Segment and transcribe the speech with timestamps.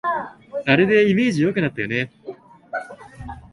[0.65, 2.11] あれでイメージ良くなったよね